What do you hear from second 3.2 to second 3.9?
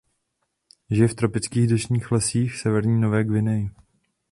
Guineji.